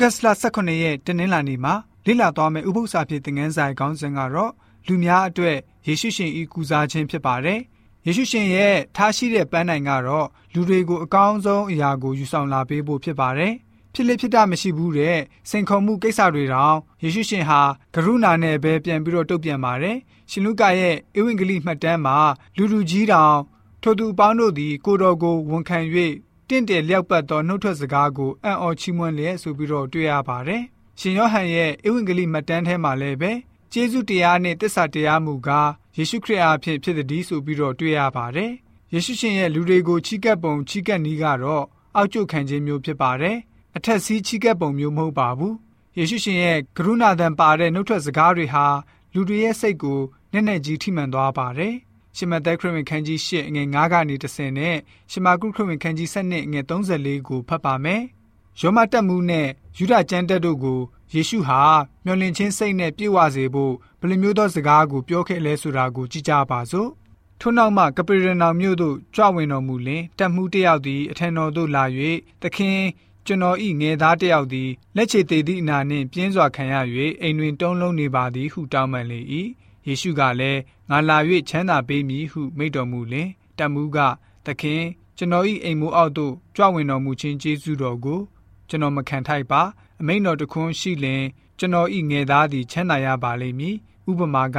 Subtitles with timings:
[0.00, 1.74] ဂတ်စ်လ18ရက်တနင်္လာနေ့မှာ
[2.06, 4.52] လေ့လာသွားမယ့်ဥပုသ္စာဖြစ်တဲ့ငန်းဆိုင်ခေါင်းစဉ်ကတော့
[4.86, 5.56] လူများအတွက်
[5.86, 7.60] ယေရှုရှင်ဤကူစားခြင်းဖြစ်ပါတယ်။
[8.06, 13.52] ယေရှုရှင်ရဲ့ထားရှိတဲ့ပန်းနိုင်ကတော့လူတွေကိုအကောင်းဆုံးအရာကိုယူဆောင်လာပေးဖို့ဖြစ်ပါတယ်။
[13.94, 15.18] ဖြစ်လိဖြစ်တာမရှိဘူးတဲ့
[15.50, 17.60] စိန်ခေါ်မှုကိစ္စတွေတောင်ယေရှုရှင်ဟာ
[17.94, 19.96] ကရုဏာနဲ့ပဲပြန်ပြီးတော့တုတ်ပြန်ပါတယ်။
[20.30, 22.16] ရှင်လုကာရဲ့ဧဝံဂေလိမှတ်တမ်းမှာ
[22.56, 23.38] လူလူကြီးတောင်
[23.82, 25.78] ထိုသူပေါင်းတို့သည်ကိုတော်ကိုဝန်ခံ၍
[26.48, 30.62] တင့်တယ်လျောက်ပတ်သောနှုတ်ထွက်စကားကိုအံ့ဩချီးမွမ်းလျက်ဆိုပြီးတော့တွေ့ရပါတယ်။
[31.00, 33.32] ရှင်ယောဟန်ရဲ့ဧဝံဂေလိမှတ်တမ်းထဲမှာလည်းပဲ
[33.72, 38.52] ကျေးဇူးတရားနဲ့တစ္ဆာတရားမူကားယေရှုခရစ်အားဖြင့်ဖြစ်သည်ဆိုပြီးတော့တွေ့ရပါတယ်။
[38.92, 41.64] ယေရှုရှင်ရဲ့လူတွေကိုချီးကပ်ပုံချီးကပ်နည်းကတော့
[41.96, 43.36] အောက်ကျခံခြင်းမျိုးဖြစ်ပါတယ်။
[43.76, 45.54] အထက်စီးချီးကပ်ပုံမျိုးမဟုတ်ပါဘူး။
[45.98, 48.66] ယေရှုရှင်ရဲ့ကရုဏာတန်ပါတဲ့နှုတ်ထွက်စကားတွေဟာ
[49.14, 50.00] လူတွေရဲ့စိတ်ကို
[50.32, 51.74] နက်နက်ကြီးထိမှန်သွားပါတယ်။
[52.16, 54.76] ရှမသက်ခရစ်ဝင်ခန်းကြီး၈ငွေ9ကနေ30နဲ့
[55.10, 58.02] ရှမာကုခရစ်ဝင်ခန်းကြီး7ငွေ34ကိုဖတ်ပါမယ်။
[58.60, 59.48] ယောမတက်မှုနဲ့
[59.78, 60.80] ယူဒကျမ်းတက်တို့ကို
[61.14, 61.62] ယေရှုဟာ
[62.04, 66.90] မျောလင့်ချင်းစိတ်နဲ့ပြည့်ဝစေဖို့ဘယ်လိုမျိုးသောစကားကိုပြောခဲ့လဲဆိုတာကိုကြည့်ကြပါစို့။
[67.40, 71.84] ထို့နောက်မှကပရနောင်မြို့သို့ကြွဝင်တော်မူလင်တက်မှုတယောက်သည်အထံတော်သို့လာ၍
[72.42, 72.78] သခင်
[73.26, 76.74] ကျွန်တော်ဤငယ်သားတယောက်သည်လက်ချေသေးသည့်အနာနှင့်ပြင်းစွာခံရ၍
[77.20, 79.20] အိမ်တွင်တုံးလုံးနေပါသည်ဟုတောင်းပန်လေ၏
[79.86, 81.16] ယေရှုကလည်းငါလာ၍
[81.48, 83.98] ချမ်းသာပေးမည်ဟုမိန့်တော်မူလင်တမူးက
[84.46, 84.82] သခင်
[85.16, 88.20] ကျွန်တော်၏အိမ်မိုးအောက်သို့ကြွဝင်တော်မူခြင်းကျေးဇူးတော်ကို
[88.68, 89.62] ကျွန်တော်မခံထိုက်ပါ
[90.00, 91.22] အမိန့်တော်တခွန်းရှိလင်
[91.58, 93.76] ကျွန်တော်၏ငယ်သားသည်ချမ်းသာရပါလိမ့်မည်
[94.10, 94.58] ဥပမာက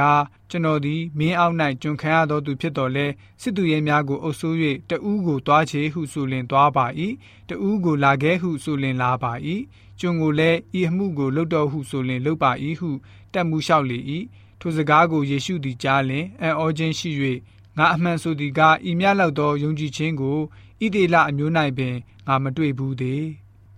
[0.50, 3.06] ကျွန်တော်သည်မင်းအောက်၌ကျွန်ခံရသောသူဖြစ်တော်လဲ
[3.42, 4.56] စစ်သူရဲများကိုအုပ်ဆိုး၍
[4.90, 6.86] တဦးကိုတွားချေဟုဆိုလင်တွားပါ၏
[7.48, 9.32] တဦးကိုလာခဲ့ဟုဆိုလင်လာပါ၏
[10.00, 12.90] ကျွန်ကိုလည်းဤအမှုကိုလုပ်တော်ဟုဆိုလင်လုပ်ပါ၏ဟု
[13.32, 13.98] တက်မှုလျှောက်လေ၏
[14.68, 17.10] ထိုစကားကိုယေရှုသည်ကြားလျင်အံ့ဩခြင်းရှိ၍
[17.78, 20.38] ငါအမှန်ဆိုသည်ကဤမြလောက်သောယုံကြည်ခြင်းကို
[20.84, 21.94] ဣသေလအမျိုး၌ပင်
[22.26, 23.26] ငါမတွေ့ဘူးသေး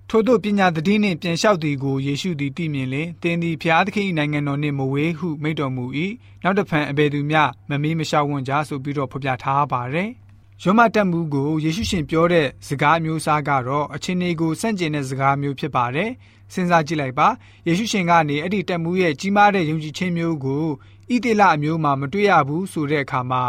[0.08, 5.84] ထို့သောပညာတည်နှင့်ပြန်လျှောက်သည်ကိုယေရှုသည်သိမြင်လင်တင်းသည်ဖျားသခင်နိုင်ငံတော်နှင့်မဝေးဟုမိန့်တော်မူ၏
[6.42, 10.10] နောက်တဖန်အဘယ်သူမျှမမေးမလျှောက်ဝန်းကြဆိုပြီးတော့ဖော်ပြထားပါတယ်
[10.64, 16.10] ယောမတက်မှုကိုယေရှုရှင်ပြောတဲ့စကားမျိုးစားကတော့အချင်းတွေကိုစန့်ကျင်တဲ့စကားမျိုးဖြစ်ပါတယ်
[16.52, 17.28] စဉ်းစားကြည့်လိုက်ပါ
[17.66, 20.64] ယေရှုရှင်ကနေအဲ့ဒီတက်မှုရဲ့ကြီးမားတဲ့ယုံကြည်ခြင်းမျိုးကို
[21.14, 23.42] ဣသေလအမျိုးမှာမတွေ့ရဘူးဆိုတဲ့အခါမှာ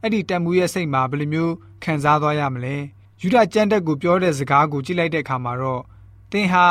[0.00, 1.54] အဲ့ဒီတက်မှုရဲ့စိတ်မှာဘယ်လိုမျိုး
[1.84, 2.76] ခံစားသွားရမလဲ
[3.20, 5.82] ယူဒကျမ်းတက်ကိုပြောတဲ့စကားကိုကြည့်လိုက်တဲ့အခါမှာတော့
[6.32, 6.66] သင်ဟာ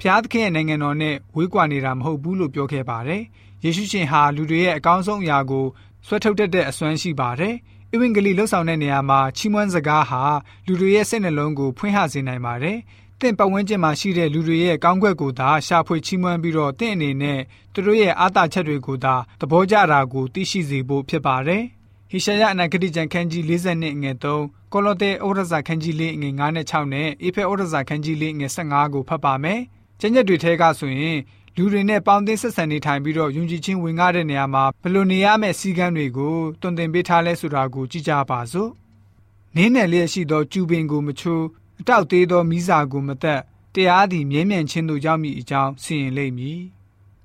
[0.00, 3.22] ဖျားသခင်ရဲ့နိုင်ငံတော်နဲ့ဝေးကွာနေတာမဟုတ်ဘူးလို့ပြောခဲ့ပါတယ်
[3.64, 5.66] ယေရှုရှင်ဟာလူတွေရဲ့အကောင်းဆုံးအရာကို
[6.06, 7.54] ဆွဲထုတ်တတ်တဲ့အစွမ်းရှိပါတယ်။
[7.94, 10.22] ဧဝံဂေလိလှုပ်ဆောင်တဲ့နေရာမှာချီးမွမ်းစကားဟာ
[10.66, 12.78] လူတွေရဲ့စိတ်နှလုံးကိုဖွင့်ဟစေနိုင်ပါတယ်
[13.20, 17.40] တင့်ပတ်ဝန်းကျင်မှာရှိတဲ့လူတွေရဲ့ကောင်းကွက်ကိုသာရှာဖွေချီးမွမ်းပြီးတော့တင့်အနေနဲ့
[17.72, 21.62] သူတို့ရဲ့အားသာချက်တွေကိုသာသဘောကျတာကိုသိရှိစေဖို့ဖြစ်ပါတယ်။
[22.10, 29.60] ဟေရှာယအနာဂတိကျမ်းခန်းကြီး40နဲ့ငွေ3ကောလောသဲဩရစာခန်းကြီး၄ငွေ9နဲ့6နဲ့အေဖဲဩရစာခန်းကြီး၄ငွေ15ကိုဖတ်ပါမယ်။
[30.00, 31.18] ကျမ်းချက်တွေထဲကဆိုရင်
[31.56, 38.70] လူတွေနဲ့ပေါင်းသင်းဆက်ဆံနေထိုင်ပြီးတော့ယုံကြည်ခြင်းဝင်ကားတဲ့နေရာမှာဘယ်လိုနေရမယ့်စည်းကမ်းတွေကိုတွင်တင်ပေးထားလဲဆိုတာကိုကြည့်ကြပါစို့။
[39.56, 41.44] နင်းနယ်လျက်ရှိသောကျူပင်ကိုမချိုး
[41.80, 43.40] အတောက်သေးသောမိစာကိုမသက်
[43.74, 46.60] တရားသည်မြဲမြံခြင်းသို့ရောက်မည်အကြောင်းစီရင်လိမ့်မည်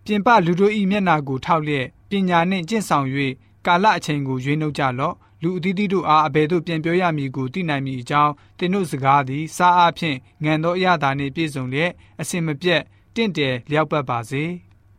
[0.05, 3.07] ပြင်ပလူတို့၏မျက်နာကိုထောက်လျက်ပညာနှင့်ကျင့်ဆောင်၍
[3.65, 12.81] ကာလအချိန်ကိုရွေးနှုတ်ကြလော့လူအသီးသီးတို့အားအဘယ်သို့ပြန်ပြောရမည်ကိုသိနိုင်မည်အကြောင်းသင်တို့စကားသည်စားအားဖြင့်ငံသောအရာသာနှင့်ပြည့်စုံလျက်အစင်မပြတ်
[13.17, 14.43] တင့်တယ်လျောက်ပတ်ပါစေ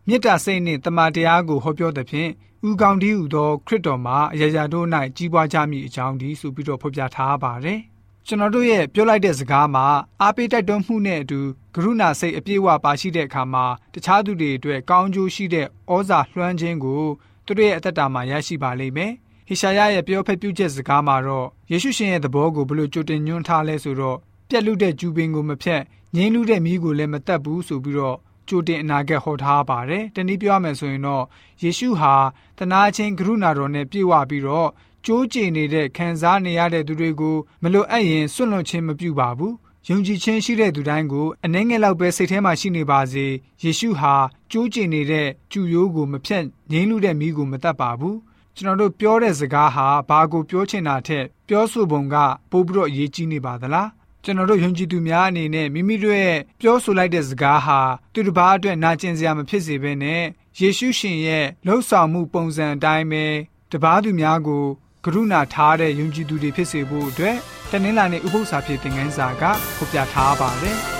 [0.07, 2.31] မေတ္တာစိတ်နှင့်တမန်တရားကိုဟောပြောသဖြင့်
[2.69, 4.87] ဥကောင်းတည်းဟူသောခရစ်တော်မှာအရာရာတို့၌
[5.17, 7.81] ကြီးပွားကြမည်အကြောင်းဒီဆိုပြီးတော့ဖော်ပြထားပါတယ်
[8.27, 9.87] ကျွန်တော်တို့ရဲ့ပြောလိုက်တဲ့စကားမှာ
[10.21, 11.41] အားပေးတိုက်တွန်းမှုနဲ့အတူ
[11.75, 13.65] ကရုဏာစိတ်အပြည့်အဝပါရှိတဲ့အခါမှာ
[13.95, 17.03] တခြားသူတွေအတွက်ကောင်းကျိုးရှိတဲ့ဩဇာလွှမ်းခြင်းကို
[17.47, 19.13] သူတို့ရဲ့အသက်တာမှာရရှိပါလိမ့်မယ်။
[19.49, 24.19] ဟေရှာယရဲ့ပြောဖက်ပြုချက်စကားမှာတော့ယေရှုရှင်ရဲ့သဘောကိုဘလို့ကြိုတင်ညွှန်းထားလဲဆိုတော့
[24.49, 25.83] ပြက်လူတဲ့ကျူပင်ကိုမဖြတ်
[26.15, 31.25] ငိမ့်လူတဲ့မိကိုလည်းမတက်ဘူးဆိုပြီးတော့ကြိုတင်အနာဂတ်ဟောထားပါတယ်။တနည်းပြောရမယ်ဆိုရင်တော့
[31.63, 32.15] ယေရှုဟာ
[32.59, 34.69] တနာချင်းကရုဏာတော်နဲ့ပြည့်ဝပြီးတော့
[35.07, 39.55] ကြိုးကျင်နေတဲ့ခံစားနေရတဲ့သူတွေကိုမလိုအပ်ရင်စွန့်လွတ်ခြင်းမပြုပါဘူး
[39.89, 43.27] ယုံကြည်ခြင်းရှိတဲ့သူတိုင်းကိုအနှဲငယ်လောက်ပဲစိတ်ထဲမှာရှိနေပါစေ
[43.63, 44.15] ယေရှုဟာ
[44.51, 48.19] ကြိုးကျင်နေတဲ့ကျူရိုးကိုမဖြတ်ငိမ့်လူတဲ့မိကိုမတတ်ပါဘူး
[48.57, 52.17] ကျွန်တော်တို့ပြောတဲ့စကားဟာဘာကိုပြောချင်တာထက်ပြောဆိုပုံက
[52.51, 53.89] ပိုပြီးတော့အရေးကြီးနေပါသလား
[54.29, 57.81] ကျွန်တော်တို့ယုံကြည်သူများအနေနဲ့မိမိတို့ရဲ့ပြောဆိုလိုက်တဲ့စကားဟာ
[58.15, 60.23] သူတစ်ပါးအတွက်နာကျင်စရာမဖြစ်စေဘဲနဲ့
[60.61, 63.25] ယေရှုရှင်ရဲ့လှုပ်ဆောင်မှုပုံစံအတိုင်းပဲ
[63.73, 64.65] တပားသူများကို
[65.05, 67.37] ကရုဏာထားတဲ့ယုံကြည်သူတွေဖြစ်စေဖို့အတွက်
[67.71, 69.43] တနင်္လာနေ့ဥပုသ္စာဖြစ်တဲ့ငန်းစာက
[69.77, 70.79] ဖော်ပြထားပါတယ်။